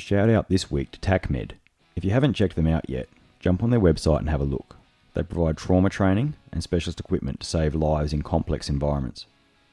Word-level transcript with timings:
Shout 0.00 0.30
out 0.30 0.48
this 0.48 0.70
week 0.70 0.92
to 0.92 0.98
TACMed. 0.98 1.52
If 1.94 2.04
you 2.04 2.10
haven't 2.10 2.32
checked 2.32 2.56
them 2.56 2.66
out 2.66 2.88
yet, 2.88 3.06
jump 3.38 3.62
on 3.62 3.68
their 3.68 3.78
website 3.78 4.20
and 4.20 4.30
have 4.30 4.40
a 4.40 4.44
look. 4.44 4.76
They 5.12 5.22
provide 5.22 5.58
trauma 5.58 5.90
training 5.90 6.34
and 6.50 6.62
specialist 6.62 6.98
equipment 6.98 7.40
to 7.40 7.46
save 7.46 7.74
lives 7.74 8.14
in 8.14 8.22
complex 8.22 8.70
environments. 8.70 9.26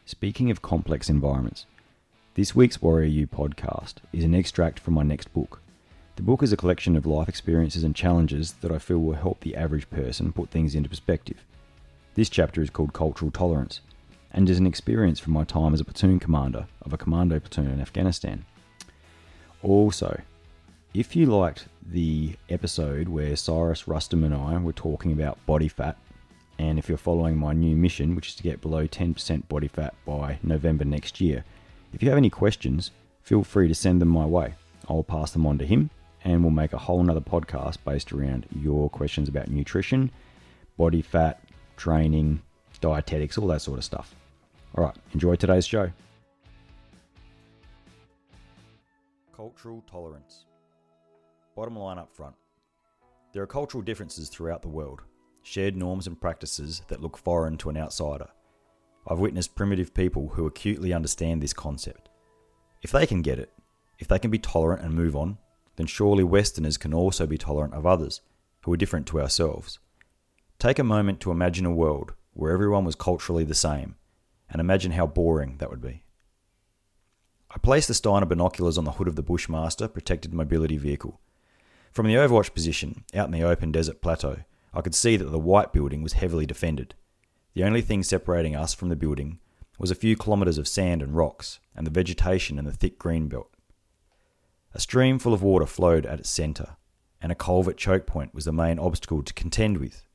Speaking 0.06 0.52
of 0.52 0.62
complex 0.62 1.10
environments, 1.10 1.66
this 2.36 2.54
week's 2.54 2.82
Warrior 2.82 3.08
U 3.08 3.26
podcast 3.26 3.96
is 4.12 4.26
an 4.26 4.36
extract 4.36 4.80
from 4.80 4.96
my 4.96 5.02
next 5.02 5.34
book. 5.34 5.62
The 6.18 6.24
book 6.24 6.44
is 6.44 6.52
a 6.52 6.58
collection 6.58 6.98
of 6.98 7.06
life 7.06 7.30
experiences 7.30 7.86
and 7.86 7.96
challenges 7.96 8.54
that 8.62 8.72
I 8.72 8.80
feel 8.80 9.00
will 9.00 9.14
help 9.14 9.40
the 9.40 9.56
average 9.56 9.90
person 9.90 10.34
put 10.34 10.50
things 10.50 10.76
into 10.76 10.90
perspective. 10.90 11.46
This 12.16 12.30
chapter 12.30 12.62
is 12.62 12.70
called 12.70 12.92
Cultural 12.94 13.32
Tolerance 13.32 13.80
and 14.32 14.50
is 14.50 14.60
an 14.60 14.68
experience 14.68 15.20
from 15.20 15.34
my 15.34 15.46
time 15.46 15.74
as 15.74 15.80
a 15.80 15.86
platoon 15.86 16.20
commander 16.20 16.68
of 16.82 16.92
a 16.92 16.98
commando 16.98 17.40
platoon 17.40 17.72
in 17.72 17.80
Afghanistan. 17.80 18.46
Also, 19.64 20.22
if 20.94 21.16
you 21.16 21.26
liked 21.26 21.68
the 21.86 22.36
episode 22.50 23.08
where 23.08 23.36
Cyrus 23.36 23.84
Rustum 23.84 24.24
and 24.24 24.34
I 24.34 24.58
were 24.58 24.74
talking 24.74 25.12
about 25.12 25.44
body 25.46 25.68
fat, 25.68 25.98
and 26.60 26.80
if 26.80 26.90
you're 26.90 26.98
following 26.98 27.38
my 27.38 27.54
new 27.54 27.76
mission, 27.76 28.16
which 28.16 28.30
is 28.30 28.36
to 28.36 28.44
get 28.44 28.62
below 28.62 28.88
10% 28.88 29.48
body 29.48 29.68
fat 29.68 29.94
by 30.06 30.40
November 30.44 30.86
next 30.86 31.22
year, 31.22 31.44
if 31.94 32.02
you 32.02 32.10
have 32.10 32.18
any 32.18 32.30
questions, 32.30 32.92
feel 33.22 33.44
free 33.44 33.68
to 33.68 33.76
send 33.76 34.02
them 34.02 34.10
my 34.10 34.26
way. 34.26 34.56
I'll 34.90 35.04
pass 35.04 35.32
them 35.32 35.46
on 35.46 35.58
to 35.60 35.66
him, 35.66 35.90
and 36.24 36.42
we'll 36.42 36.52
make 36.52 36.74
a 36.74 36.78
whole 36.78 37.04
nother 37.04 37.22
podcast 37.22 37.78
based 37.86 38.12
around 38.12 38.46
your 38.60 38.90
questions 38.90 39.30
about 39.30 39.50
nutrition, 39.50 40.12
body 40.78 41.02
fat, 41.02 41.42
training, 41.78 42.42
dietetics, 42.82 43.38
all 43.38 43.48
that 43.48 43.62
sort 43.62 43.78
of 43.78 43.86
stuff. 43.86 44.16
All 44.76 44.84
right, 44.84 44.96
enjoy 45.14 45.36
today's 45.36 45.66
show. 45.66 45.92
Cultural 49.38 49.84
tolerance. 49.86 50.46
Bottom 51.56 51.78
line 51.78 52.00
up 52.00 52.12
front 52.12 52.34
there 53.34 53.44
are 53.44 53.48
cultural 53.48 53.84
differences 53.84 54.30
throughout 54.30 54.64
the 54.64 54.68
world, 54.68 55.04
shared 55.44 55.78
norms 55.78 56.08
and 56.08 56.20
practices 56.20 56.82
that 56.88 57.02
look 57.02 57.16
foreign 57.16 57.56
to 57.58 57.70
an 57.70 57.78
outsider. 57.78 58.30
I've 59.06 59.20
witnessed 59.20 59.54
primitive 59.54 59.94
people 59.94 60.30
who 60.30 60.48
acutely 60.48 60.92
understand 60.92 61.44
this 61.44 61.54
concept. 61.54 62.10
If 62.82 62.92
they 62.92 63.06
can 63.06 63.22
get 63.22 63.38
it, 63.38 63.54
if 64.00 64.08
they 64.08 64.18
can 64.18 64.32
be 64.32 64.40
tolerant 64.40 64.82
and 64.82 64.96
move 64.96 65.16
on, 65.16 65.38
then 65.76 65.86
surely 65.86 66.24
Westerners 66.24 66.78
can 66.80 66.92
also 66.92 67.28
be 67.28 67.38
tolerant 67.38 67.76
of 67.76 67.86
others 67.86 68.22
who 68.64 68.74
are 68.74 68.78
different 68.78 69.06
to 69.08 69.22
ourselves. 69.22 69.78
Take 70.58 70.80
a 70.80 70.84
moment 70.84 71.20
to 71.20 71.32
imagine 71.32 71.68
a 71.68 71.72
world 71.72 72.16
where 72.34 72.54
everyone 72.54 72.86
was 72.86 72.96
culturally 72.96 73.44
the 73.44 73.54
same, 73.54 73.98
and 74.50 74.60
imagine 74.60 74.94
how 74.94 75.06
boring 75.06 75.58
that 75.60 75.70
would 75.70 75.82
be. 75.82 76.06
I 77.58 77.60
placed 77.60 77.88
the 77.88 77.96
Steiner 77.96 78.28
binoculars 78.28 78.78
on 78.78 78.84
the 78.84 78.92
hood 78.92 79.08
of 79.08 79.16
the 79.16 79.24
Bushmaster 79.24 79.88
protected 79.88 80.32
mobility 80.32 80.78
vehicle. 80.78 81.20
From 81.92 82.06
the 82.06 82.14
overwatch 82.14 82.54
position, 82.54 83.04
out 83.16 83.26
in 83.26 83.32
the 83.32 83.42
open 83.42 83.72
desert 83.72 84.00
plateau, 84.00 84.42
I 84.76 84.82
could 84.82 84.94
see 84.94 85.18
that 85.18 85.32
the 85.32 85.40
white 85.40 85.74
building 85.74 86.04
was 86.04 86.14
heavily 86.14 86.46
defended. 86.46 86.94
The 87.56 87.64
only 87.64 87.82
thing 87.82 88.04
separating 88.04 88.56
us 88.56 88.76
from 88.76 88.90
the 88.90 88.96
building 88.96 89.40
was 89.80 89.90
a 89.90 89.96
few 89.96 90.16
kilometres 90.16 90.60
of 90.60 90.68
sand 90.68 91.02
and 91.02 91.16
rocks, 91.16 91.60
and 91.76 91.88
the 91.88 91.92
vegetation 91.92 92.60
and 92.60 92.68
the 92.68 92.72
thick 92.72 93.00
green 93.00 93.28
belt. 93.28 93.50
A 94.76 94.80
stream 94.80 95.18
full 95.18 95.34
of 95.34 95.42
water 95.42 95.66
flowed 95.66 96.06
at 96.06 96.20
its 96.20 96.30
centre, 96.30 96.78
and 97.20 97.32
a 97.32 97.36
culvert 97.36 97.78
choke 97.78 98.06
point 98.06 98.36
was 98.36 98.46
the 98.46 98.54
main 98.54 98.78
obstacle 98.78 99.24
to 99.24 99.34
contend 99.34 99.80
with. 99.80 100.06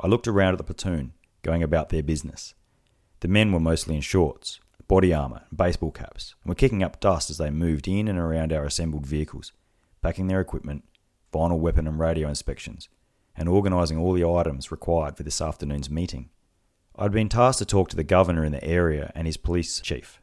I 0.00 0.06
looked 0.06 0.26
around 0.26 0.54
at 0.54 0.58
the 0.58 0.64
platoon, 0.64 1.12
going 1.42 1.62
about 1.62 1.90
their 1.90 2.02
business. 2.02 2.54
The 3.20 3.28
men 3.28 3.52
were 3.52 3.60
mostly 3.60 3.96
in 3.96 4.00
shorts, 4.00 4.60
body 4.90 5.14
armour, 5.14 5.42
and 5.48 5.56
baseball 5.56 5.92
caps, 5.92 6.34
and 6.42 6.48
were 6.48 6.54
kicking 6.56 6.82
up 6.82 6.98
dust 6.98 7.30
as 7.30 7.38
they 7.38 7.48
moved 7.48 7.86
in 7.86 8.08
and 8.08 8.18
around 8.18 8.52
our 8.52 8.64
assembled 8.64 9.06
vehicles, 9.06 9.52
packing 10.02 10.26
their 10.26 10.40
equipment, 10.40 10.82
final 11.30 11.60
weapon 11.60 11.86
and 11.86 12.00
radio 12.00 12.28
inspections, 12.28 12.88
and 13.36 13.48
organising 13.48 13.96
all 13.96 14.12
the 14.12 14.24
items 14.24 14.72
required 14.72 15.16
for 15.16 15.22
this 15.22 15.40
afternoon's 15.40 15.88
meeting. 15.88 16.28
I'd 16.96 17.12
been 17.12 17.28
tasked 17.28 17.60
to 17.60 17.64
talk 17.64 17.88
to 17.90 17.96
the 17.96 18.02
governor 18.02 18.44
in 18.44 18.50
the 18.50 18.64
area 18.64 19.12
and 19.14 19.28
his 19.28 19.36
police 19.36 19.80
chief. 19.80 20.20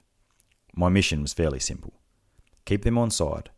My 0.75 0.89
mission 0.89 1.21
was 1.21 1.31
fairly 1.31 1.59
simple 1.59 1.93
keep 2.65 2.83
them 2.83 2.97
on 2.97 3.09
side, 3.09 3.49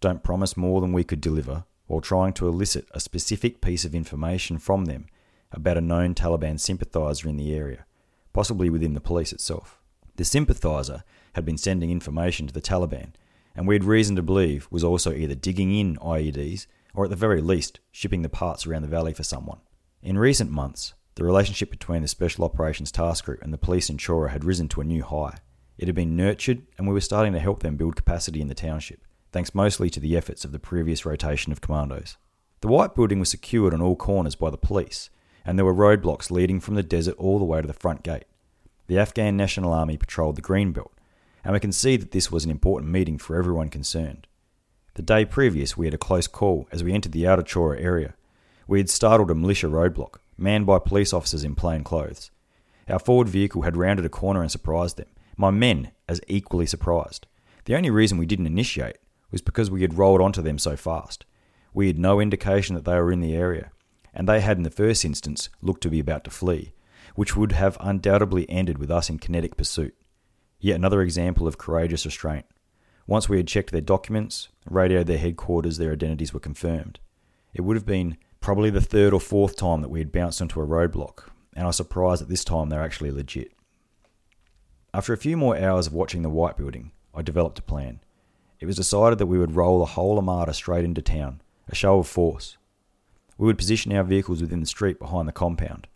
don't 0.00 0.24
promise 0.24 0.56
more 0.56 0.80
than 0.80 0.92
we 0.92 1.04
could 1.04 1.20
deliver, 1.20 1.66
while 1.86 2.00
trying 2.00 2.32
to 2.32 2.48
elicit 2.48 2.88
a 2.90 2.98
specific 2.98 3.60
piece 3.60 3.84
of 3.84 3.94
information 3.94 4.58
from 4.58 4.86
them 4.86 5.06
about 5.52 5.78
a 5.78 5.80
known 5.80 6.16
Taliban 6.16 6.58
sympathiser 6.58 7.28
in 7.28 7.36
the 7.36 7.54
area, 7.54 7.86
possibly 8.32 8.68
within 8.68 8.94
the 8.94 9.00
police 9.00 9.32
itself. 9.32 9.77
The 10.18 10.24
sympathiser 10.24 11.04
had 11.34 11.44
been 11.44 11.56
sending 11.56 11.92
information 11.92 12.48
to 12.48 12.52
the 12.52 12.60
Taliban, 12.60 13.12
and 13.54 13.68
we 13.68 13.76
had 13.76 13.84
reason 13.84 14.16
to 14.16 14.22
believe 14.22 14.66
was 14.68 14.82
also 14.82 15.12
either 15.12 15.36
digging 15.36 15.72
in 15.72 15.96
IEDs 15.98 16.66
or 16.92 17.04
at 17.04 17.10
the 17.10 17.16
very 17.16 17.40
least 17.40 17.78
shipping 17.92 18.22
the 18.22 18.28
parts 18.28 18.66
around 18.66 18.82
the 18.82 18.88
valley 18.88 19.14
for 19.14 19.22
someone. 19.22 19.60
In 20.02 20.18
recent 20.18 20.50
months, 20.50 20.94
the 21.14 21.22
relationship 21.22 21.70
between 21.70 22.02
the 22.02 22.08
Special 22.08 22.44
Operations 22.44 22.90
Task 22.90 23.26
Group 23.26 23.40
and 23.42 23.52
the 23.52 23.58
police 23.58 23.88
in 23.88 23.96
Chora 23.96 24.30
had 24.30 24.44
risen 24.44 24.66
to 24.70 24.80
a 24.80 24.84
new 24.84 25.04
high. 25.04 25.38
It 25.78 25.86
had 25.86 25.94
been 25.94 26.16
nurtured, 26.16 26.66
and 26.76 26.88
we 26.88 26.94
were 26.94 27.00
starting 27.00 27.32
to 27.34 27.38
help 27.38 27.62
them 27.62 27.76
build 27.76 27.94
capacity 27.94 28.40
in 28.40 28.48
the 28.48 28.56
township, 28.56 29.06
thanks 29.30 29.54
mostly 29.54 29.88
to 29.88 30.00
the 30.00 30.16
efforts 30.16 30.44
of 30.44 30.50
the 30.50 30.58
previous 30.58 31.06
rotation 31.06 31.52
of 31.52 31.60
commandos. 31.60 32.16
The 32.60 32.66
White 32.66 32.96
Building 32.96 33.20
was 33.20 33.28
secured 33.28 33.72
on 33.72 33.80
all 33.80 33.94
corners 33.94 34.34
by 34.34 34.50
the 34.50 34.58
police, 34.58 35.10
and 35.44 35.56
there 35.56 35.64
were 35.64 35.72
roadblocks 35.72 36.32
leading 36.32 36.58
from 36.58 36.74
the 36.74 36.82
desert 36.82 37.14
all 37.18 37.38
the 37.38 37.44
way 37.44 37.60
to 37.60 37.68
the 37.68 37.72
front 37.72 38.02
gate. 38.02 38.24
The 38.88 38.98
Afghan 38.98 39.36
National 39.36 39.74
Army 39.74 39.98
patrolled 39.98 40.36
the 40.36 40.42
Green 40.42 40.72
Belt, 40.72 40.92
and 41.44 41.52
we 41.52 41.60
can 41.60 41.72
see 41.72 41.98
that 41.98 42.10
this 42.12 42.32
was 42.32 42.46
an 42.46 42.50
important 42.50 42.90
meeting 42.90 43.18
for 43.18 43.36
everyone 43.36 43.68
concerned. 43.68 44.26
The 44.94 45.02
day 45.02 45.26
previous, 45.26 45.76
we 45.76 45.86
had 45.86 45.92
a 45.92 45.98
close 45.98 46.26
call 46.26 46.66
as 46.72 46.82
we 46.82 46.94
entered 46.94 47.12
the 47.12 47.28
outer 47.28 47.42
Chora 47.42 47.78
area. 47.78 48.14
We 48.66 48.78
had 48.78 48.88
startled 48.88 49.30
a 49.30 49.34
militia 49.34 49.66
roadblock, 49.66 50.16
manned 50.38 50.64
by 50.64 50.78
police 50.78 51.12
officers 51.12 51.44
in 51.44 51.54
plain 51.54 51.84
clothes. 51.84 52.30
Our 52.88 52.98
forward 52.98 53.28
vehicle 53.28 53.62
had 53.62 53.76
rounded 53.76 54.06
a 54.06 54.08
corner 54.08 54.40
and 54.40 54.50
surprised 54.50 54.96
them, 54.96 55.08
my 55.36 55.50
men 55.50 55.90
as 56.08 56.22
equally 56.26 56.66
surprised. 56.66 57.26
The 57.66 57.76
only 57.76 57.90
reason 57.90 58.16
we 58.16 58.24
didn't 58.24 58.46
initiate 58.46 58.96
was 59.30 59.42
because 59.42 59.70
we 59.70 59.82
had 59.82 59.98
rolled 59.98 60.22
onto 60.22 60.40
them 60.40 60.58
so 60.58 60.76
fast. 60.76 61.26
We 61.74 61.88
had 61.88 61.98
no 61.98 62.20
indication 62.20 62.74
that 62.74 62.86
they 62.86 62.94
were 62.94 63.12
in 63.12 63.20
the 63.20 63.36
area, 63.36 63.70
and 64.14 64.26
they 64.26 64.40
had 64.40 64.56
in 64.56 64.62
the 64.62 64.70
first 64.70 65.04
instance 65.04 65.50
looked 65.60 65.82
to 65.82 65.90
be 65.90 66.00
about 66.00 66.24
to 66.24 66.30
flee, 66.30 66.72
which 67.18 67.34
would 67.34 67.50
have 67.50 67.76
undoubtedly 67.80 68.48
ended 68.48 68.78
with 68.78 68.92
us 68.92 69.10
in 69.10 69.18
kinetic 69.18 69.56
pursuit. 69.56 69.92
Yet 70.60 70.76
another 70.76 71.02
example 71.02 71.48
of 71.48 71.58
courageous 71.58 72.04
restraint. 72.06 72.46
Once 73.08 73.28
we 73.28 73.38
had 73.38 73.48
checked 73.48 73.72
their 73.72 73.80
documents, 73.80 74.50
radioed 74.70 75.08
their 75.08 75.18
headquarters, 75.18 75.78
their 75.78 75.90
identities 75.90 76.32
were 76.32 76.38
confirmed. 76.38 77.00
It 77.52 77.62
would 77.62 77.76
have 77.76 77.84
been 77.84 78.18
probably 78.40 78.70
the 78.70 78.80
third 78.80 79.12
or 79.12 79.18
fourth 79.18 79.56
time 79.56 79.80
that 79.80 79.88
we 79.88 79.98
had 79.98 80.12
bounced 80.12 80.40
into 80.40 80.60
a 80.60 80.64
roadblock, 80.64 81.24
and 81.56 81.64
I 81.64 81.66
was 81.66 81.74
surprised 81.74 82.22
that 82.22 82.28
this 82.28 82.44
time 82.44 82.68
they're 82.68 82.84
actually 82.84 83.10
legit. 83.10 83.50
After 84.94 85.12
a 85.12 85.18
few 85.18 85.36
more 85.36 85.58
hours 85.58 85.88
of 85.88 85.94
watching 85.94 86.22
the 86.22 86.30
White 86.30 86.56
Building, 86.56 86.92
I 87.12 87.22
developed 87.22 87.58
a 87.58 87.62
plan. 87.62 87.98
It 88.60 88.66
was 88.66 88.76
decided 88.76 89.18
that 89.18 89.26
we 89.26 89.40
would 89.40 89.56
roll 89.56 89.80
the 89.80 89.86
whole 89.86 90.18
armada 90.18 90.54
straight 90.54 90.84
into 90.84 91.02
town, 91.02 91.40
a 91.68 91.74
show 91.74 91.98
of 91.98 92.06
force. 92.06 92.58
We 93.36 93.46
would 93.46 93.58
position 93.58 93.92
our 93.92 94.04
vehicles 94.04 94.40
within 94.40 94.60
the 94.60 94.66
street 94.66 95.00
behind 95.00 95.26
the 95.26 95.32
compound. 95.32 95.88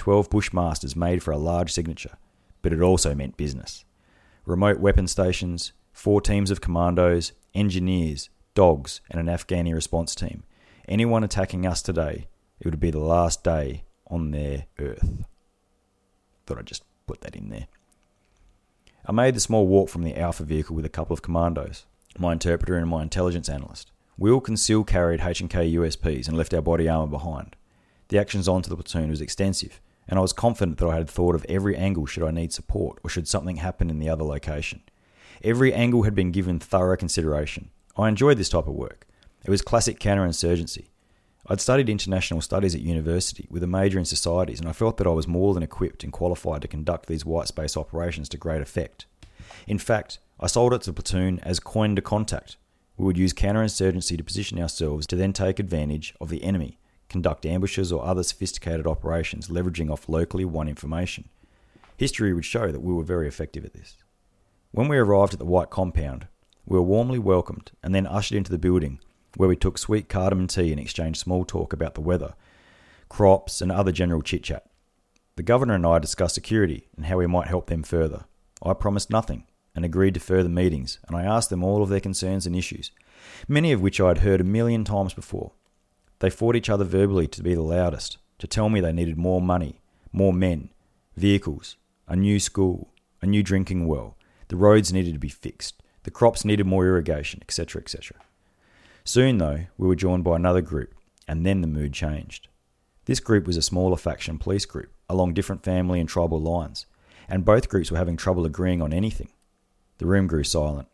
Twelve 0.00 0.30
Bushmasters 0.30 0.96
made 0.96 1.22
for 1.22 1.30
a 1.30 1.36
large 1.36 1.70
signature, 1.70 2.16
but 2.62 2.72
it 2.72 2.80
also 2.80 3.14
meant 3.14 3.36
business. 3.36 3.84
Remote 4.46 4.80
weapon 4.80 5.06
stations, 5.06 5.74
four 5.92 6.22
teams 6.22 6.50
of 6.50 6.62
commandos, 6.62 7.32
engineers, 7.54 8.30
dogs, 8.54 9.02
and 9.10 9.20
an 9.20 9.26
Afghani 9.26 9.74
response 9.74 10.14
team. 10.14 10.44
Anyone 10.88 11.22
attacking 11.22 11.66
us 11.66 11.82
today, 11.82 12.28
it 12.60 12.66
would 12.66 12.80
be 12.80 12.90
the 12.90 12.98
last 12.98 13.44
day 13.44 13.84
on 14.06 14.30
their 14.30 14.64
earth. 14.78 15.26
Thought 16.46 16.60
I'd 16.60 16.66
just 16.66 16.84
put 17.06 17.20
that 17.20 17.36
in 17.36 17.50
there. 17.50 17.66
I 19.04 19.12
made 19.12 19.34
the 19.34 19.40
small 19.40 19.66
walk 19.66 19.90
from 19.90 20.02
the 20.02 20.18
Alpha 20.18 20.44
vehicle 20.44 20.74
with 20.74 20.86
a 20.86 20.88
couple 20.88 21.12
of 21.12 21.20
commandos, 21.20 21.84
my 22.18 22.32
interpreter 22.32 22.76
and 22.76 22.88
my 22.88 23.02
intelligence 23.02 23.50
analyst. 23.50 23.92
We 24.16 24.30
all 24.30 24.40
concealed 24.40 24.86
carried 24.86 25.20
H&K 25.20 25.72
USPs 25.72 26.26
and 26.26 26.38
left 26.38 26.54
our 26.54 26.62
body 26.62 26.88
armour 26.88 27.06
behind. 27.06 27.54
The 28.08 28.18
actions 28.18 28.48
on 28.48 28.62
to 28.62 28.70
the 28.70 28.76
platoon 28.76 29.10
was 29.10 29.20
extensive, 29.20 29.78
and 30.10 30.18
I 30.18 30.22
was 30.22 30.32
confident 30.32 30.78
that 30.78 30.88
I 30.88 30.96
had 30.96 31.08
thought 31.08 31.36
of 31.36 31.46
every 31.48 31.76
angle 31.76 32.04
should 32.04 32.24
I 32.24 32.32
need 32.32 32.52
support 32.52 32.98
or 33.04 33.08
should 33.08 33.28
something 33.28 33.56
happen 33.56 33.88
in 33.88 34.00
the 34.00 34.10
other 34.10 34.24
location. 34.24 34.82
Every 35.42 35.72
angle 35.72 36.02
had 36.02 36.16
been 36.16 36.32
given 36.32 36.58
thorough 36.58 36.96
consideration. 36.96 37.70
I 37.96 38.08
enjoyed 38.08 38.36
this 38.36 38.48
type 38.48 38.66
of 38.66 38.74
work. 38.74 39.06
It 39.44 39.50
was 39.50 39.62
classic 39.62 40.00
counterinsurgency. 40.00 40.86
I'd 41.46 41.60
studied 41.60 41.88
international 41.88 42.40
studies 42.40 42.74
at 42.74 42.82
university 42.82 43.46
with 43.50 43.62
a 43.62 43.68
major 43.68 43.98
in 43.98 44.04
societies, 44.04 44.60
and 44.60 44.68
I 44.68 44.72
felt 44.72 44.98
that 44.98 45.06
I 45.06 45.10
was 45.10 45.26
more 45.26 45.54
than 45.54 45.62
equipped 45.62 46.04
and 46.04 46.12
qualified 46.12 46.62
to 46.62 46.68
conduct 46.68 47.06
these 47.06 47.24
white 47.24 47.48
space 47.48 47.76
operations 47.76 48.28
to 48.30 48.36
great 48.36 48.60
effect. 48.60 49.06
In 49.66 49.78
fact, 49.78 50.18
I 50.38 50.48
sold 50.48 50.74
it 50.74 50.82
to 50.82 50.90
the 50.90 51.02
platoon 51.02 51.38
as 51.40 51.60
coin 51.60 51.94
de 51.94 52.02
contact. 52.02 52.56
We 52.96 53.06
would 53.06 53.16
use 53.16 53.32
counterinsurgency 53.32 54.16
to 54.16 54.24
position 54.24 54.60
ourselves 54.60 55.06
to 55.06 55.16
then 55.16 55.32
take 55.32 55.58
advantage 55.58 56.14
of 56.20 56.28
the 56.28 56.42
enemy, 56.42 56.78
conduct 57.10 57.44
ambushes 57.44 57.92
or 57.92 58.04
other 58.04 58.22
sophisticated 58.22 58.86
operations 58.86 59.48
leveraging 59.48 59.90
off 59.90 60.08
locally 60.08 60.44
won 60.44 60.68
information. 60.68 61.28
History 61.96 62.32
would 62.32 62.46
show 62.46 62.72
that 62.72 62.80
we 62.80 62.94
were 62.94 63.02
very 63.02 63.28
effective 63.28 63.64
at 63.64 63.74
this. 63.74 63.98
When 64.70 64.88
we 64.88 64.96
arrived 64.96 65.34
at 65.34 65.38
the 65.38 65.44
white 65.44 65.68
compound, 65.68 66.28
we 66.64 66.78
were 66.78 66.82
warmly 66.82 67.18
welcomed 67.18 67.72
and 67.82 67.94
then 67.94 68.06
ushered 68.06 68.38
into 68.38 68.50
the 68.50 68.58
building 68.58 69.00
where 69.36 69.48
we 69.48 69.56
took 69.56 69.76
sweet 69.76 70.08
cardamom 70.08 70.46
tea 70.46 70.70
and 70.70 70.80
exchanged 70.80 71.20
small 71.20 71.44
talk 71.44 71.72
about 71.72 71.94
the 71.94 72.00
weather, 72.00 72.34
crops, 73.08 73.60
and 73.60 73.70
other 73.70 73.92
general 73.92 74.22
chit 74.22 74.44
chat. 74.44 74.66
The 75.36 75.42
governor 75.42 75.74
and 75.74 75.86
I 75.86 75.98
discussed 75.98 76.34
security 76.34 76.88
and 76.96 77.06
how 77.06 77.18
we 77.18 77.26
might 77.26 77.48
help 77.48 77.66
them 77.66 77.82
further. 77.82 78.24
I 78.62 78.72
promised 78.74 79.10
nothing 79.10 79.44
and 79.74 79.84
agreed 79.84 80.14
to 80.14 80.20
further 80.20 80.48
meetings, 80.48 80.98
and 81.06 81.16
I 81.16 81.22
asked 81.22 81.50
them 81.50 81.62
all 81.62 81.82
of 81.82 81.88
their 81.88 82.00
concerns 82.00 82.46
and 82.46 82.56
issues, 82.56 82.90
many 83.46 83.72
of 83.72 83.80
which 83.80 84.00
I 84.00 84.08
had 84.08 84.18
heard 84.18 84.40
a 84.40 84.44
million 84.44 84.84
times 84.84 85.14
before. 85.14 85.52
They 86.20 86.30
fought 86.30 86.56
each 86.56 86.70
other 86.70 86.84
verbally 86.84 87.26
to 87.28 87.42
be 87.42 87.54
the 87.54 87.62
loudest, 87.62 88.18
to 88.38 88.46
tell 88.46 88.68
me 88.68 88.80
they 88.80 88.92
needed 88.92 89.18
more 89.18 89.40
money, 89.40 89.80
more 90.12 90.32
men, 90.32 90.70
vehicles, 91.16 91.76
a 92.06 92.14
new 92.14 92.38
school, 92.38 92.92
a 93.20 93.26
new 93.26 93.42
drinking 93.42 93.86
well, 93.86 94.16
the 94.48 94.56
roads 94.56 94.92
needed 94.92 95.14
to 95.14 95.18
be 95.18 95.28
fixed, 95.28 95.82
the 96.02 96.10
crops 96.10 96.44
needed 96.44 96.66
more 96.66 96.86
irrigation, 96.86 97.40
etc., 97.42 97.80
etc. 97.82 98.16
Soon, 99.04 99.38
though, 99.38 99.66
we 99.78 99.88
were 99.88 99.96
joined 99.96 100.24
by 100.24 100.36
another 100.36 100.60
group, 100.60 100.94
and 101.26 101.44
then 101.44 101.62
the 101.62 101.66
mood 101.66 101.92
changed. 101.92 102.48
This 103.06 103.20
group 103.20 103.46
was 103.46 103.56
a 103.56 103.62
smaller 103.62 103.96
faction 103.96 104.38
police 104.38 104.66
group, 104.66 104.92
along 105.08 105.34
different 105.34 105.64
family 105.64 106.00
and 106.00 106.08
tribal 106.08 106.40
lines, 106.40 106.86
and 107.28 107.44
both 107.44 107.68
groups 107.68 107.90
were 107.90 107.98
having 107.98 108.16
trouble 108.16 108.44
agreeing 108.44 108.82
on 108.82 108.92
anything. 108.92 109.30
The 109.98 110.06
room 110.06 110.26
grew 110.26 110.44
silent. 110.44 110.88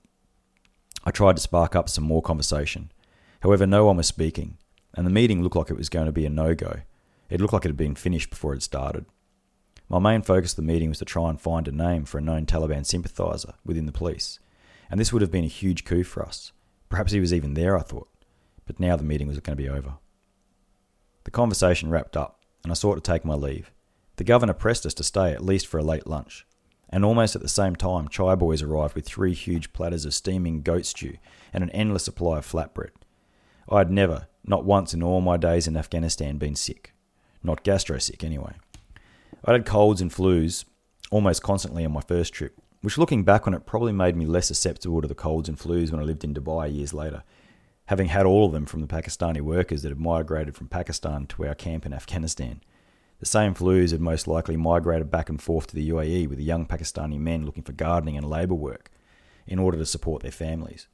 I 1.05 1.11
tried 1.11 1.37
to 1.37 1.43
spark 1.43 1.75
up 1.75 1.88
some 1.88 2.05
more 2.05 2.22
conversation. 2.22 2.93
However, 3.40 3.67
no 3.67 3.87
one 3.87 3.96
was 3.96 4.06
speaking, 4.06 4.58
and 4.96 5.06
the 5.06 5.10
meeting 5.10 5.43
looked 5.43 5.56
like 5.56 5.70
it 5.70 5.76
was 5.76 5.88
going 5.88 6.06
to 6.06 6.12
be 6.12 6.26
a 6.26 6.31
no 6.31 6.54
go. 6.54 6.81
It 7.28 7.40
looked 7.40 7.52
like 7.52 7.64
it 7.64 7.69
had 7.69 7.76
been 7.76 7.94
finished 7.94 8.31
before 8.31 8.54
it 8.54 8.62
started. 8.62 9.04
My 9.88 9.98
main 9.98 10.22
focus 10.22 10.52
of 10.52 10.56
the 10.56 10.62
meeting 10.62 10.88
was 10.88 10.98
to 10.98 11.04
try 11.04 11.31
and 11.31 11.40
find 11.40 11.69
a 11.69 11.72
name 11.72 12.04
for 12.04 12.19
a 12.19 12.22
known 12.22 12.46
Taliban 12.46 12.84
sympathiser 12.84 13.54
within 13.64 13.87
the 13.87 13.93
police, 13.93 14.40
and 14.90 14.98
this 14.98 15.12
would 15.12 15.22
have 15.22 15.31
been 15.31 15.44
a 15.44 15.48
huge 15.48 15.84
coup 15.84 16.02
for 16.02 16.25
us. 16.25 16.52
Perhaps 16.88 17.12
he 17.12 17.20
was 17.20 17.32
even 17.32 17.54
there, 17.54 17.76
I 17.78 17.82
thought, 17.82 18.08
but 18.64 18.81
now 18.81 18.96
the 18.96 19.04
meeting 19.04 19.28
was 19.28 19.38
going 19.38 19.56
to 19.56 19.62
be 19.62 19.69
over. 19.69 19.94
The 21.25 21.31
conversation 21.31 21.90
wrapped 21.90 22.16
up, 22.16 22.40
and 22.62 22.72
I 22.72 22.75
sought 22.75 22.94
to 22.96 23.00
take 23.00 23.25
my 23.25 23.34
leave. 23.34 23.70
The 24.16 24.25
governor 24.25 24.54
pressed 24.54 24.87
us 24.87 24.94
to 24.94 25.04
stay 25.04 25.32
at 25.32 25.44
least 25.44 25.66
for 25.66 25.78
a 25.78 25.84
late 25.84 26.06
lunch, 26.06 26.46
and 26.88 27.04
almost 27.04 27.37
at 27.37 27.43
the 27.43 27.48
same 27.48 27.76
time, 27.76 28.08
chai 28.08 28.34
boys 28.34 28.62
arrived 28.62 28.94
with 28.94 29.06
three 29.06 29.34
huge 29.34 29.72
platters 29.72 30.04
of 30.04 30.14
steaming 30.14 30.62
goat 30.62 30.87
stew 30.87 31.19
and 31.52 31.62
an 31.62 31.70
endless 31.70 32.04
supply 32.04 32.38
of 32.38 32.46
flatbread. 32.46 32.90
I 33.69 33.79
had 33.79 33.91
never, 33.91 34.29
not 34.45 34.65
once 34.65 34.95
in 34.95 35.03
all 35.03 35.21
my 35.21 35.37
days 35.37 35.67
in 35.67 35.77
Afghanistan, 35.77 36.39
been 36.39 36.55
sick. 36.55 36.93
Not 37.43 37.65
gastro 37.65 37.99
sick, 37.99 38.23
anyway. 38.23 38.55
I 39.45 39.53
had 39.53 39.67
colds 39.67 40.01
and 40.01 40.11
flus 40.11 40.65
almost 41.11 41.43
constantly 41.43 41.85
on 41.85 41.93
my 41.93 42.01
first 42.01 42.33
trip, 42.33 42.59
which 42.83 42.99
looking 42.99 43.25
back 43.25 43.47
on 43.47 43.55
it 43.55 43.67
probably 43.67 43.93
made 43.93 44.17
me 44.17 44.27
less 44.27 44.47
susceptible 44.47 45.03
to 45.03 45.09
the 45.09 45.15
colds 45.15 45.49
and 45.49 45.59
flus 45.59 45.91
when 45.91 46.01
I 46.01 46.05
lived 46.05 46.25
in 46.25 46.35
Dubai 46.35 46.73
years 46.73 46.95
later, 46.95 47.25
having 47.87 48.09
had 48.09 48.27
all 48.27 48.47
of 48.47 48.53
them 48.53 48.67
from 48.67 48.81
the 48.81 48.87
Pakistani 48.87 49.41
workers 49.41 49.83
that 49.83 49.89
had 49.89 50.01
migrated 50.01 50.57
from 50.57 50.69
Pakistan 50.69 51.27
to 51.29 51.47
our 51.47 51.55
camp 51.55 51.87
in 51.87 51.93
Afghanistan. 51.93 52.61
The 53.19 53.27
same 53.27 53.55
flus 53.55 53.93
had 53.93 54.01
most 54.01 54.29
likely 54.29 54.57
migrated 54.57 55.11
back 55.11 55.29
and 55.29 55.41
forth 55.41 55.69
to 55.69 55.75
the 55.75 55.89
UAE 55.91 56.29
with 56.29 56.39
the 56.39 56.45
young 56.45 56.67
Pakistani 56.67 57.19
men 57.19 57.45
looking 57.47 57.63
for 57.63 57.73
gardening 57.73 58.17
and 58.17 58.29
labour 58.29 58.55
work 58.55 58.91
in 59.47 59.59
order 59.59 59.79
to 59.79 59.87
support 59.87 60.23
their 60.23 60.33
families. 60.33 60.87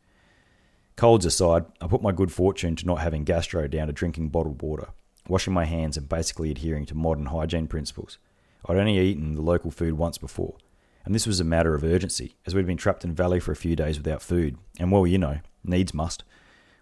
Colds 0.96 1.24
aside, 1.24 1.64
I 1.80 1.86
put 1.86 2.02
my 2.02 2.12
good 2.12 2.30
fortune 2.30 2.76
to 2.76 2.86
not 2.86 3.00
having 3.00 3.24
gastro 3.24 3.66
down 3.66 3.86
to 3.86 3.92
drinking 3.92 4.28
bottled 4.28 4.62
water, 4.62 4.88
washing 5.26 5.52
my 5.52 5.64
hands, 5.64 5.96
and 5.96 6.08
basically 6.08 6.50
adhering 6.50 6.86
to 6.86 6.94
modern 6.94 7.26
hygiene 7.26 7.66
principles. 7.66 8.18
I'd 8.66 8.76
only 8.76 8.98
eaten 8.98 9.34
the 9.34 9.42
local 9.42 9.70
food 9.70 9.94
once 9.94 10.18
before, 10.18 10.56
and 11.04 11.14
this 11.14 11.26
was 11.26 11.40
a 11.40 11.44
matter 11.44 11.74
of 11.74 11.82
urgency, 11.82 12.36
as 12.46 12.54
we'd 12.54 12.66
been 12.66 12.76
trapped 12.76 13.04
in 13.04 13.14
Valley 13.14 13.40
for 13.40 13.52
a 13.52 13.56
few 13.56 13.74
days 13.74 13.96
without 13.96 14.22
food, 14.22 14.56
and 14.78 14.92
well, 14.92 15.06
you 15.06 15.18
know, 15.18 15.40
needs 15.64 15.94
must. 15.94 16.24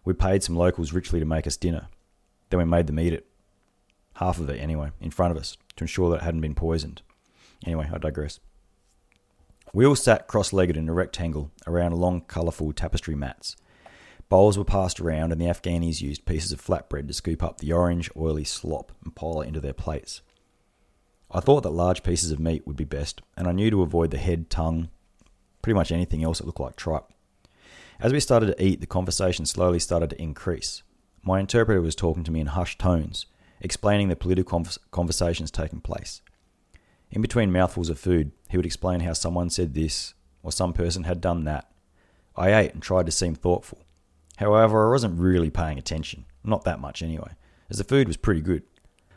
We 0.04 0.12
paid 0.12 0.42
some 0.42 0.56
locals 0.56 0.92
richly 0.92 1.20
to 1.20 1.26
make 1.26 1.46
us 1.46 1.56
dinner. 1.56 1.88
Then 2.50 2.58
we 2.58 2.64
made 2.64 2.86
them 2.86 3.00
eat 3.00 3.12
it. 3.12 3.26
Half 4.16 4.38
of 4.38 4.50
it, 4.50 4.60
anyway, 4.60 4.90
in 5.00 5.10
front 5.10 5.30
of 5.30 5.38
us, 5.38 5.56
to 5.76 5.84
ensure 5.84 6.10
that 6.10 6.16
it 6.16 6.22
hadn't 6.22 6.40
been 6.40 6.54
poisoned. 6.54 7.02
Anyway, 7.64 7.88
I 7.92 7.98
digress. 7.98 8.40
We 9.72 9.86
all 9.86 9.94
sat 9.94 10.26
cross 10.26 10.52
legged 10.52 10.76
in 10.76 10.88
a 10.88 10.92
rectangle 10.92 11.50
around 11.66 11.94
long, 11.94 12.22
colourful 12.22 12.72
tapestry 12.72 13.14
mats. 13.14 13.56
Bowls 14.30 14.56
were 14.56 14.64
passed 14.64 15.00
around, 15.00 15.32
and 15.32 15.40
the 15.40 15.46
Afghanis 15.46 16.00
used 16.00 16.24
pieces 16.24 16.52
of 16.52 16.64
flatbread 16.64 17.08
to 17.08 17.12
scoop 17.12 17.42
up 17.42 17.58
the 17.58 17.72
orange, 17.72 18.08
oily 18.16 18.44
slop 18.44 18.92
and 19.04 19.14
pile 19.14 19.40
it 19.40 19.48
into 19.48 19.60
their 19.60 19.72
plates. 19.72 20.22
I 21.32 21.40
thought 21.40 21.64
that 21.64 21.70
large 21.70 22.04
pieces 22.04 22.30
of 22.30 22.38
meat 22.38 22.64
would 22.64 22.76
be 22.76 22.84
best, 22.84 23.22
and 23.36 23.48
I 23.48 23.52
knew 23.52 23.70
to 23.70 23.82
avoid 23.82 24.12
the 24.12 24.18
head, 24.18 24.48
tongue, 24.48 24.88
pretty 25.62 25.74
much 25.74 25.90
anything 25.90 26.22
else 26.22 26.38
that 26.38 26.46
looked 26.46 26.60
like 26.60 26.76
tripe. 26.76 27.06
As 27.98 28.12
we 28.12 28.20
started 28.20 28.46
to 28.46 28.64
eat, 28.64 28.80
the 28.80 28.86
conversation 28.86 29.46
slowly 29.46 29.80
started 29.80 30.10
to 30.10 30.22
increase. 30.22 30.84
My 31.22 31.40
interpreter 31.40 31.82
was 31.82 31.96
talking 31.96 32.22
to 32.22 32.30
me 32.30 32.40
in 32.40 32.46
hushed 32.46 32.78
tones, 32.78 33.26
explaining 33.60 34.08
the 34.08 34.16
political 34.16 34.64
conversations 34.92 35.50
taking 35.50 35.80
place. 35.80 36.22
In 37.10 37.20
between 37.20 37.50
mouthfuls 37.50 37.90
of 37.90 37.98
food, 37.98 38.30
he 38.48 38.56
would 38.56 38.64
explain 38.64 39.00
how 39.00 39.12
someone 39.12 39.50
said 39.50 39.74
this 39.74 40.14
or 40.44 40.52
some 40.52 40.72
person 40.72 41.02
had 41.02 41.20
done 41.20 41.42
that. 41.44 41.68
I 42.36 42.54
ate 42.54 42.74
and 42.74 42.82
tried 42.82 43.06
to 43.06 43.12
seem 43.12 43.34
thoughtful. 43.34 43.80
However, 44.40 44.88
I 44.88 44.92
wasn't 44.92 45.20
really 45.20 45.50
paying 45.50 45.78
attention, 45.78 46.24
not 46.42 46.64
that 46.64 46.80
much 46.80 47.02
anyway, 47.02 47.32
as 47.68 47.76
the 47.76 47.84
food 47.84 48.08
was 48.08 48.16
pretty 48.16 48.40
good. 48.40 48.62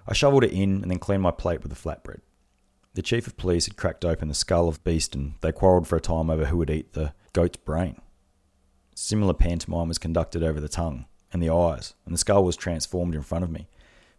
I 0.06 0.14
shoveled 0.14 0.44
it 0.44 0.52
in 0.52 0.82
and 0.82 0.92
then 0.92 1.00
cleaned 1.00 1.24
my 1.24 1.32
plate 1.32 1.64
with 1.64 1.72
the 1.72 1.78
flatbread. 1.78 2.20
The 2.94 3.02
chief 3.02 3.26
of 3.26 3.38
police 3.38 3.66
had 3.66 3.78
cracked 3.78 4.04
open 4.04 4.28
the 4.28 4.34
skull 4.34 4.68
of 4.68 4.84
beast 4.84 5.16
and 5.16 5.36
they 5.40 5.54
quarrelled 5.54 5.88
for 5.88 5.96
a 5.96 6.02
time 6.02 6.30
over 6.30 6.48
who 6.48 6.58
would 6.58 6.70
eat 6.70 6.92
the 6.92 7.14
goat's 7.32 7.56
brain. 7.56 8.02
Similar 8.96 9.34
pantomime 9.34 9.88
was 9.88 9.98
conducted 9.98 10.44
over 10.44 10.60
the 10.60 10.68
tongue 10.68 11.06
and 11.32 11.42
the 11.42 11.50
eyes, 11.50 11.94
and 12.06 12.14
the 12.14 12.20
skull 12.20 12.44
was 12.44 12.58
transformed 12.58 13.16
in 13.16 13.22
front 13.22 13.46
of 13.46 13.50
me, 13.50 13.70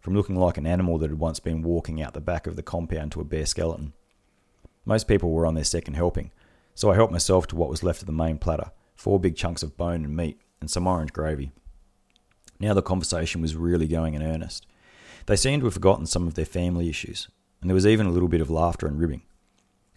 from 0.01 0.15
looking 0.15 0.35
like 0.35 0.57
an 0.57 0.65
animal 0.65 0.97
that 0.97 1.11
had 1.11 1.19
once 1.19 1.39
been 1.39 1.61
walking 1.61 2.01
out 2.01 2.15
the 2.15 2.19
back 2.19 2.47
of 2.47 2.55
the 2.55 2.63
compound 2.63 3.11
to 3.11 3.21
a 3.21 3.23
bare 3.23 3.45
skeleton. 3.45 3.93
Most 4.85 5.07
people 5.07 5.29
were 5.29 5.45
on 5.45 5.53
their 5.53 5.63
second 5.63 5.93
helping, 5.93 6.31
so 6.73 6.89
I 6.89 6.95
helped 6.95 7.13
myself 7.13 7.45
to 7.47 7.55
what 7.55 7.69
was 7.69 7.83
left 7.83 8.01
of 8.01 8.07
the 8.07 8.11
main 8.11 8.39
platter 8.39 8.71
four 8.95 9.19
big 9.19 9.35
chunks 9.35 9.61
of 9.61 9.77
bone 9.77 10.03
and 10.03 10.15
meat, 10.15 10.39
and 10.61 10.69
some 10.69 10.87
orange 10.87 11.13
gravy. 11.13 11.51
Now 12.59 12.73
the 12.73 12.81
conversation 12.81 13.41
was 13.41 13.55
really 13.55 13.87
going 13.87 14.13
in 14.13 14.23
earnest. 14.23 14.65
They 15.25 15.35
seemed 15.35 15.61
to 15.61 15.65
have 15.65 15.73
forgotten 15.73 16.05
some 16.05 16.27
of 16.27 16.35
their 16.35 16.45
family 16.45 16.89
issues, 16.89 17.27
and 17.61 17.69
there 17.69 17.75
was 17.75 17.87
even 17.87 18.05
a 18.05 18.11
little 18.11 18.29
bit 18.29 18.41
of 18.41 18.49
laughter 18.49 18.87
and 18.87 18.99
ribbing. 18.99 19.23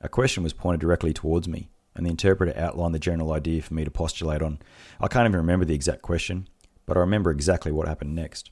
A 0.01 0.09
question 0.09 0.43
was 0.43 0.53
pointed 0.53 0.81
directly 0.81 1.13
towards 1.13 1.49
me, 1.49 1.71
and 1.95 2.07
the 2.07 2.11
interpreter 2.11 2.57
outlined 2.57 2.95
the 2.95 2.99
general 2.99 3.33
idea 3.33 3.63
for 3.63 3.75
me 3.75 3.85
to 3.85 3.91
postulate 3.91 4.43
on. 4.43 4.59
I 5.01 5.09
can't 5.09 5.27
even 5.27 5.37
remember 5.37 5.65
the 5.65 5.75
exact 5.75 6.03
question, 6.03 6.49
but 6.87 6.97
I 6.97 7.01
remember 7.01 7.31
exactly 7.31 7.73
what 7.73 7.89
happened 7.89 8.15
next. 8.15 8.51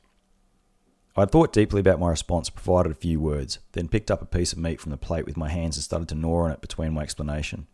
I 1.17 1.21
had 1.21 1.31
thought 1.31 1.53
deeply 1.53 1.81
about 1.81 1.99
my 1.99 2.11
response, 2.11 2.51
provided 2.51 2.93
a 2.93 2.97
few 2.97 3.19
words, 3.21 3.61
then 3.73 3.89
picked 3.89 4.11
up 4.11 4.21
a 4.21 4.27
piece 4.27 4.53
of 4.53 4.59
meat 4.59 4.81
from 4.81 4.91
the 4.91 4.99
plate 4.99 5.25
with 5.25 5.37
my 5.37 5.49
hands 5.49 5.77
and 5.77 5.85
started 5.85 6.09
to 6.11 6.15
gnaw 6.15 6.45
on 6.45 6.51
it 6.51 6.61
between 6.61 6.93
my 6.93 7.03
explanation. 7.03 7.67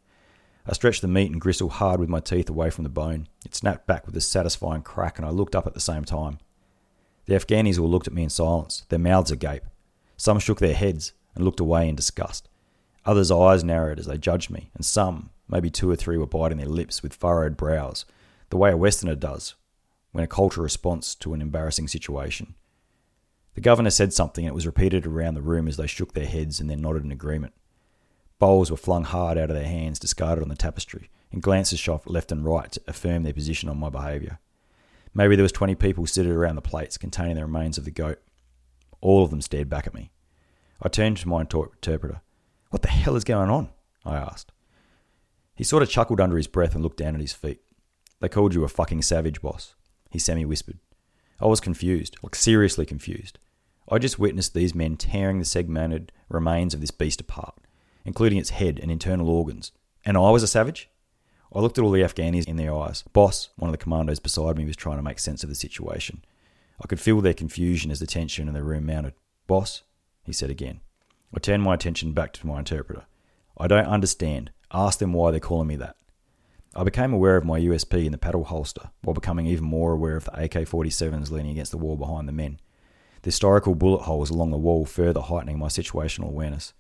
I 0.67 0.73
stretched 0.75 1.03
the 1.03 1.09
meat 1.09 1.31
and 1.31 1.41
gristle 1.41 1.69
hard 1.69 1.99
with 1.99 2.09
my 2.09 2.21
teeth 2.21 2.49
away 2.49 2.71
from 2.71 2.85
the 2.85 2.91
bone. 2.91 3.29
It 3.45 3.55
snapped 3.55 3.87
back 3.87 4.07
with 4.07 4.17
a 4.17 4.21
satisfying 4.21 4.83
crack, 4.83 5.19
and 5.19 5.27
I 5.27 5.31
looked 5.31 5.57
up 5.57 5.67
at 5.67 5.75
the 5.75 5.81
same 5.81 6.05
time. 6.05 6.39
The 7.27 7.35
Afghanis 7.35 7.79
all 7.79 7.89
looked 7.91 8.07
at 8.07 8.13
me 8.13 8.23
in 8.23 8.31
silence, 8.31 8.85
their 8.89 8.99
mouths 8.99 9.31
agape. 9.31 9.65
Some 10.17 10.39
shook 10.39 10.61
their 10.61 10.75
heads 10.75 11.13
and 11.35 11.45
looked 11.45 11.61
away 11.61 11.89
in 11.89 11.97
disgust. 11.97 12.49
Others' 13.05 13.31
eyes 13.33 13.65
narrowed 13.65 13.99
as 13.99 14.07
they 14.07 14.19
judged 14.19 14.51
me, 14.51 14.71
and 14.75 14.85
some, 14.85 15.31
maybe 15.49 15.71
two 15.71 15.91
or 15.91 15.97
three, 15.97 16.17
were 16.17 16.27
biting 16.27 16.59
their 16.59 16.67
lips 16.67 17.03
with 17.03 17.15
furrowed 17.15 17.57
brows, 17.57 18.05
the 18.51 18.57
way 18.57 18.71
a 18.71 18.77
Westerner 18.77 19.17
does 19.17 19.55
when 20.13 20.23
a 20.23 20.29
cultural 20.29 20.63
response 20.63 21.15
to 21.17 21.35
an 21.35 21.43
embarrassing 21.43 21.89
situation. 21.89 22.55
The 23.55 23.61
governor 23.61 23.91
said 23.91 24.13
something, 24.13 24.45
and 24.45 24.53
it 24.53 24.55
was 24.55 24.67
repeated 24.67 25.07
around 25.07 25.35
the 25.35 25.43
room 25.43 25.67
as 25.67 25.77
they 25.77 25.87
shook 25.87 26.13
their 26.13 26.27
heads 26.27 26.61
and 26.61 26.71
then 26.71 26.81
nodded 26.81 27.05
in 27.05 27.13
agreement. 27.13 27.55
Bowls 28.43 28.73
were 28.73 28.77
flung 28.77 29.05
hard 29.05 29.39
out 29.39 29.51
of 29.51 29.55
their 29.55 29.69
hands, 29.69 30.01
discarded 30.01 30.43
on 30.43 30.49
the 30.49 30.57
tapestry, 30.57 31.11
and 31.31 31.41
glances 31.41 31.79
shot 31.79 32.11
left 32.11 32.33
and 32.33 32.45
right 32.45 32.73
to 32.73 32.81
affirm 32.89 33.23
their 33.23 33.33
position 33.33 33.69
on 33.69 33.79
my 33.79 33.89
behaviour. 33.89 34.41
Maybe 35.15 35.37
there 35.37 35.45
was 35.45 35.53
20 35.53 35.77
people 35.77 36.09
seated 36.09 36.33
around 36.33 36.57
the 36.57 36.61
plates 36.61 36.99
containing 36.99 37.37
the 37.37 37.43
remains 37.43 37.79
of 37.79 37.85
the 37.85 37.93
goat. 37.93 38.19
All 39.01 39.23
of 39.23 39.31
them 39.31 39.43
stared 39.43 39.71
back 39.71 39.87
at 39.87 39.95
me. 39.95 40.11
I 40.83 40.89
turned 40.89 41.19
to 41.19 41.29
my 41.29 41.43
interpreter. 41.43 42.21
What 42.71 42.83
the 42.83 42.89
hell 42.89 43.15
is 43.15 43.23
going 43.23 43.49
on? 43.49 43.69
I 44.05 44.17
asked. 44.17 44.51
He 45.55 45.63
He 45.63 45.65
sort 45.65 45.85
of 45.85 45.89
chuckled 45.89 46.21
under 46.21 46.37
his 46.37 46.49
breath 46.49 46.75
and 46.75 46.83
looked 46.83 46.99
down 46.99 47.15
at 47.15 47.21
his 47.21 47.33
feet. 47.33 47.61
They 48.19 48.29
called 48.29 48.55
you 48.55 48.65
a 48.65 48.69
fucking 48.69 49.03
savage, 49.03 49.41
boss, 49.41 49.77
he 50.11 50.19
semi 50.19 50.45
whispered. 50.45 50.81
I 51.39 51.47
was 51.47 51.61
confused, 51.61 52.17
like 52.25 52.35
seriously 52.35 52.87
confused. 52.87 53.39
I 53.89 53.99
just 53.99 54.19
witnessed 54.19 54.53
these 54.53 54.75
men 54.75 54.97
tearing 54.97 55.39
the 55.39 55.45
segmented 55.45 56.11
remains 56.29 56.75
of 56.75 56.81
this 56.81 56.91
beast 56.91 57.21
apart, 57.21 57.55
including 58.05 58.39
its 58.39 58.51
head 58.51 58.79
and 58.81 58.91
internal 58.91 59.29
organs. 59.29 59.73
And 60.05 60.17
I 60.17 60.31
was 60.31 60.43
a 60.43 60.49
savage? 60.49 60.89
I 61.55 61.61
looked 61.61 61.79
at 61.79 61.85
all 61.85 61.91
the 61.91 62.03
Afghanis 62.03 62.49
in 62.49 62.57
their 62.57 62.75
eyes. 62.75 63.03
Boss, 63.13 63.51
one 63.57 63.69
of 63.69 63.73
the 63.73 63.83
commandos 63.83 64.21
beside 64.21 64.57
me, 64.57 64.65
was 64.65 64.77
trying 64.77 64.97
to 64.97 65.03
make 65.03 65.19
sense 65.19 65.43
of 65.43 65.49
the 65.49 65.55
situation. 65.55 66.25
I 66.83 66.87
could 66.87 67.01
feel 67.01 67.21
their 67.21 67.35
confusion 67.35 67.91
as 67.91 68.01
the 68.01 68.07
tension 68.07 68.49
in 68.49 68.55
the 68.55 68.65
room 68.65 68.87
mounted. 68.87 69.15
Boss, 69.47 69.83
he 70.23 70.33
said 70.33 70.51
again. 70.51 70.81
I 71.35 71.39
turned 71.39 71.63
my 71.63 71.75
attention 71.75 72.13
back 72.13 72.33
to 72.35 72.47
my 72.47 72.59
interpreter. 72.59 73.05
I 73.59 73.69
don't 73.69 73.87
understand. 73.87 74.51
Ask 74.73 74.99
them 74.99 75.13
why 75.13 75.31
they're 75.31 75.41
calling 75.41 75.69
me 75.69 75.77
that. 75.77 75.97
I 76.75 76.85
became 76.85 77.13
aware 77.13 77.37
of 77.37 77.45
my 77.45 77.61
USP 77.61 78.07
in 78.07 78.13
the 78.13 78.19
paddle 78.19 78.45
holster, 78.45 78.91
while 79.03 79.13
becoming 79.13 79.47
even 79.47 79.65
more 79.65 79.93
aware 79.93 80.17
of 80.17 80.25
the 80.25 80.45
AK 80.45 80.53
47s 80.67 81.31
leaning 81.31 81.53
against 81.53 81.71
the 81.71 81.77
wall 81.77 81.97
behind 81.97 82.27
the 82.27 82.33
men. 82.33 82.59
The 83.23 83.29
historical 83.29 83.75
bullet 83.75 84.03
holes 84.03 84.31
along 84.31 84.51
the 84.51 84.57
wall 84.57 84.87
further 84.87 85.21
heightening 85.21 85.59
my 85.59 85.69
situational 85.69 86.29
awareness. 86.29 86.73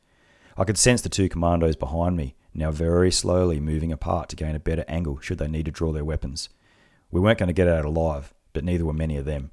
I 0.56 0.64
could 0.64 0.78
sense 0.78 1.02
the 1.02 1.08
two 1.08 1.28
commandos 1.28 1.76
behind 1.76 2.16
me, 2.16 2.34
now 2.54 2.70
very 2.70 3.10
slowly 3.10 3.60
moving 3.60 3.92
apart 3.92 4.28
to 4.28 4.36
gain 4.36 4.54
a 4.54 4.60
better 4.60 4.84
angle 4.86 5.18
should 5.20 5.38
they 5.38 5.48
need 5.48 5.66
to 5.66 5.70
draw 5.70 5.92
their 5.92 6.04
weapons. 6.04 6.48
We 7.10 7.20
weren't 7.20 7.38
going 7.38 7.48
to 7.48 7.54
get 7.54 7.68
out 7.68 7.84
alive, 7.84 8.34
but 8.52 8.64
neither 8.64 8.84
were 8.84 8.92
many 8.92 9.16
of 9.16 9.24
them. 9.24 9.50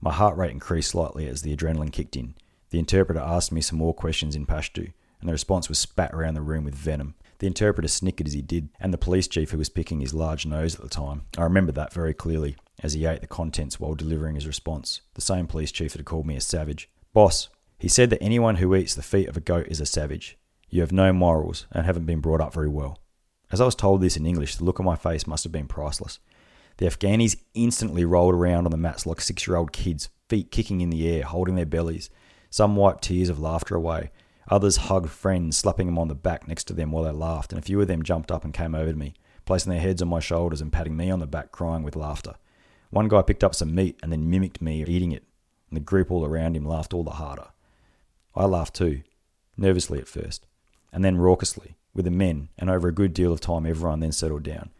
My 0.00 0.12
heart 0.12 0.36
rate 0.36 0.50
increased 0.50 0.90
slightly 0.90 1.26
as 1.26 1.42
the 1.42 1.54
adrenaline 1.54 1.92
kicked 1.92 2.16
in. 2.16 2.34
The 2.70 2.78
interpreter 2.78 3.20
asked 3.20 3.52
me 3.52 3.60
some 3.60 3.78
more 3.78 3.94
questions 3.94 4.34
in 4.34 4.46
Pashto, 4.46 4.92
and 5.20 5.28
the 5.28 5.32
response 5.32 5.68
was 5.68 5.78
spat 5.78 6.14
around 6.14 6.34
the 6.34 6.40
room 6.40 6.64
with 6.64 6.74
venom. 6.74 7.14
The 7.38 7.46
interpreter 7.46 7.88
snickered 7.88 8.26
as 8.26 8.32
he 8.32 8.42
did, 8.42 8.70
and 8.80 8.92
the 8.92 8.98
police 8.98 9.28
chief 9.28 9.50
who 9.50 9.58
was 9.58 9.68
picking 9.68 10.00
his 10.00 10.14
large 10.14 10.46
nose 10.46 10.74
at 10.74 10.82
the 10.82 10.88
time. 10.88 11.22
I 11.36 11.42
remember 11.42 11.72
that 11.72 11.92
very 11.92 12.14
clearly, 12.14 12.56
as 12.82 12.94
he 12.94 13.06
ate 13.06 13.20
the 13.20 13.26
contents 13.26 13.78
while 13.78 13.94
delivering 13.94 14.34
his 14.34 14.46
response. 14.46 15.00
The 15.14 15.20
same 15.20 15.46
police 15.46 15.72
chief 15.72 15.92
that 15.92 15.98
had 15.98 16.06
called 16.06 16.26
me 16.26 16.36
a 16.36 16.40
savage. 16.40 16.90
Boss, 17.12 17.48
he 17.78 17.88
said 17.88 18.10
that 18.10 18.22
anyone 18.22 18.56
who 18.56 18.74
eats 18.74 18.94
the 18.94 19.02
feet 19.02 19.28
of 19.28 19.36
a 19.36 19.40
goat 19.40 19.66
is 19.68 19.80
a 19.80 19.86
savage. 19.86 20.38
You 20.70 20.82
have 20.82 20.92
no 20.92 21.12
morals 21.12 21.66
and 21.72 21.84
haven't 21.84 22.06
been 22.06 22.20
brought 22.20 22.40
up 22.40 22.54
very 22.54 22.68
well. 22.68 23.00
As 23.50 23.60
I 23.60 23.64
was 23.64 23.74
told 23.74 24.00
this 24.00 24.16
in 24.16 24.24
English, 24.24 24.54
the 24.54 24.64
look 24.64 24.78
on 24.78 24.86
my 24.86 24.94
face 24.94 25.26
must 25.26 25.42
have 25.42 25.52
been 25.52 25.66
priceless. 25.66 26.20
The 26.76 26.86
Afghanis 26.86 27.36
instantly 27.54 28.04
rolled 28.04 28.34
around 28.34 28.66
on 28.66 28.70
the 28.70 28.76
mats 28.76 29.04
like 29.04 29.20
six 29.20 29.46
year 29.46 29.56
old 29.56 29.72
kids, 29.72 30.08
feet 30.28 30.52
kicking 30.52 30.80
in 30.80 30.90
the 30.90 31.08
air, 31.08 31.24
holding 31.24 31.56
their 31.56 31.66
bellies. 31.66 32.08
Some 32.50 32.76
wiped 32.76 33.02
tears 33.02 33.28
of 33.28 33.40
laughter 33.40 33.74
away. 33.74 34.12
Others 34.48 34.76
hugged 34.76 35.10
friends, 35.10 35.56
slapping 35.56 35.86
them 35.86 35.98
on 35.98 36.06
the 36.06 36.14
back 36.14 36.46
next 36.46 36.64
to 36.64 36.72
them 36.72 36.92
while 36.92 37.02
they 37.02 37.10
laughed, 37.10 37.52
and 37.52 37.58
a 37.58 37.64
few 37.64 37.80
of 37.80 37.88
them 37.88 38.04
jumped 38.04 38.30
up 38.30 38.44
and 38.44 38.54
came 38.54 38.74
over 38.74 38.92
to 38.92 38.98
me, 38.98 39.14
placing 39.44 39.70
their 39.70 39.80
heads 39.80 40.00
on 40.00 40.08
my 40.08 40.20
shoulders 40.20 40.60
and 40.60 40.72
patting 40.72 40.96
me 40.96 41.10
on 41.10 41.18
the 41.18 41.26
back, 41.26 41.50
crying 41.50 41.82
with 41.82 41.96
laughter. 41.96 42.34
One 42.90 43.08
guy 43.08 43.22
picked 43.22 43.44
up 43.44 43.56
some 43.56 43.74
meat 43.74 43.98
and 44.02 44.12
then 44.12 44.30
mimicked 44.30 44.62
me 44.62 44.84
eating 44.84 45.10
it, 45.10 45.24
and 45.68 45.76
the 45.76 45.80
group 45.80 46.12
all 46.12 46.24
around 46.24 46.56
him 46.56 46.64
laughed 46.64 46.94
all 46.94 47.04
the 47.04 47.10
harder. 47.10 47.48
I 48.36 48.44
laughed 48.44 48.74
too, 48.74 49.02
nervously 49.56 49.98
at 49.98 50.08
first 50.08 50.46
and 50.92 51.04
then 51.04 51.16
raucously 51.16 51.76
with 51.94 52.04
the 52.04 52.10
men, 52.10 52.48
and 52.58 52.70
over 52.70 52.88
a 52.88 52.92
good 52.92 53.12
deal 53.12 53.32
of 53.32 53.40
time, 53.40 53.66
everyone 53.66 54.00
then 54.00 54.12
settled 54.12 54.42
down. 54.42 54.70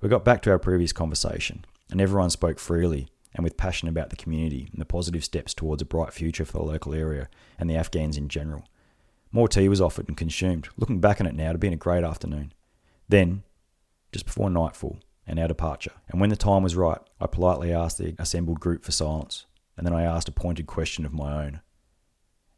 We 0.00 0.08
got 0.08 0.24
back 0.24 0.42
to 0.42 0.50
our 0.50 0.58
previous 0.58 0.92
conversation, 0.92 1.64
and 1.90 2.00
everyone 2.00 2.30
spoke 2.30 2.58
freely 2.58 3.08
and 3.34 3.42
with 3.42 3.56
passion 3.56 3.88
about 3.88 4.10
the 4.10 4.16
community 4.16 4.68
and 4.70 4.80
the 4.80 4.84
positive 4.84 5.24
steps 5.24 5.54
towards 5.54 5.82
a 5.82 5.86
bright 5.86 6.12
future 6.12 6.44
for 6.44 6.52
the 6.52 6.62
local 6.62 6.94
area 6.94 7.28
and 7.58 7.68
the 7.68 7.76
Afghans 7.76 8.16
in 8.16 8.28
general. 8.28 8.64
More 9.32 9.48
tea 9.48 9.68
was 9.68 9.80
offered 9.80 10.06
and 10.06 10.16
consumed. 10.16 10.68
Looking 10.76 11.00
back 11.00 11.20
on 11.20 11.26
it 11.26 11.34
now, 11.34 11.46
it 11.46 11.54
had 11.54 11.60
been 11.60 11.72
a 11.72 11.76
great 11.76 12.04
afternoon. 12.04 12.52
Then, 13.08 13.42
just 14.12 14.26
before 14.26 14.48
nightfall 14.48 15.00
and 15.26 15.40
our 15.40 15.48
departure, 15.48 15.90
and 16.08 16.20
when 16.20 16.30
the 16.30 16.36
time 16.36 16.62
was 16.62 16.76
right, 16.76 17.00
I 17.20 17.26
politely 17.26 17.72
asked 17.72 17.98
the 17.98 18.14
assembled 18.18 18.60
group 18.60 18.84
for 18.84 18.92
silence, 18.92 19.46
and 19.76 19.84
then 19.84 19.94
I 19.94 20.02
asked 20.02 20.28
a 20.28 20.32
pointed 20.32 20.68
question 20.68 21.04
of 21.04 21.12
my 21.12 21.44
own. 21.44 21.60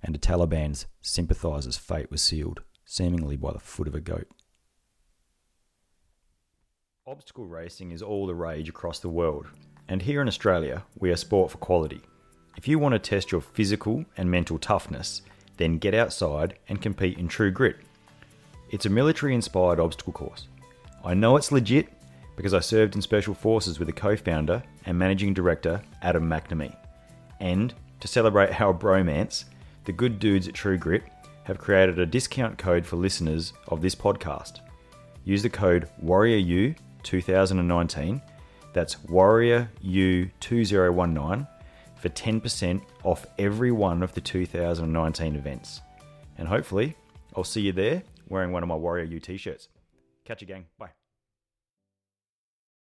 And 0.03 0.15
a 0.15 0.19
Taliban's 0.19 0.87
sympathiser's 1.01 1.79
fate 1.79 2.11
was 2.11 2.21
sealed 2.21 2.61
seemingly 2.87 3.37
by 3.37 3.53
the 3.53 3.59
foot 3.59 3.89
of 3.89 3.95
a 3.95 4.01
goat. 4.01 4.29
Obstacle 7.07 7.47
racing 7.47 7.91
is 7.91 8.01
all 8.01 8.27
the 8.27 8.35
rage 8.35 8.69
across 8.69 9.01
the 9.01 9.09
world, 9.09 9.47
and 9.89 10.01
here 10.01 10.23
in 10.23 10.29
Australia, 10.29 10.85
we 10.99 11.11
are 11.11 11.17
sport 11.17 11.51
for 11.51 11.59
quality. 11.59 12.01
If 12.57 12.67
you 12.67 12.79
want 12.79 12.95
to 12.95 12.99
test 12.99 13.31
your 13.31 13.43
physical 13.43 14.05
and 14.17 14.31
mental 14.31 14.59
toughness, 14.59 15.23
then 15.57 15.79
get 15.79 15.95
outside 15.95 16.59
and 16.69 16.81
compete 16.81 17.19
in 17.19 17.29
True 17.29 17.51
Grit. 17.51 17.77
It's 18.71 18.87
a 18.87 18.91
military 18.91 19.35
inspired 19.35 19.79
obstacle 19.79 20.13
course. 20.13 20.49
I 21.05 21.15
know 21.15 21.37
it's 21.37 21.53
legit 21.53 21.89
because 22.37 22.55
I 22.55 22.61
served 22.61 22.95
in 22.95 23.03
Special 23.03 23.35
Forces 23.35 23.79
with 23.79 23.87
the 23.87 23.93
co 23.93 24.17
founder 24.17 24.63
and 24.85 24.99
managing 24.99 25.35
director, 25.35 25.83
Adam 26.03 26.29
McNamee. 26.29 26.77
And 27.41 27.75
to 28.01 28.09
celebrate 28.09 28.61
our 28.61 28.75
bromance, 28.75 29.45
the 29.85 29.93
good 29.93 30.19
dudes 30.19 30.49
at 30.49 30.55
True 30.55 30.77
Grit 30.79 31.05
have 31.47 31.57
created 31.59 31.99
a 32.01 32.07
discount 32.07 32.59
code 32.59 32.85
for 32.85 32.97
listeners 32.97 33.53
of 33.69 33.81
this 33.81 33.95
podcast. 33.95 34.59
Use 35.25 35.45
the 35.45 35.49
code 35.49 35.89
WarriorU2019, 36.05 38.21
that's 38.73 38.97
WarriorU2019, 38.97 41.49
for 41.95 42.09
10% 42.09 42.83
off 43.05 43.27
every 43.39 43.71
one 43.71 44.03
of 44.03 44.13
the 44.15 44.21
2019 44.21 45.37
events. 45.37 45.83
And 46.37 46.49
hopefully, 46.49 46.97
I'll 47.37 47.45
see 47.45 47.61
you 47.61 47.71
there 47.73 48.03
wearing 48.29 48.51
one 48.51 48.65
of 48.65 48.69
my 48.69 48.75
Warrior 48.75 49.05
U 49.05 49.21
t 49.21 49.37
shirts. 49.37 49.69
Catch 50.25 50.41
you, 50.41 50.49
gang. 50.49 50.67
Bye. 50.79 51.06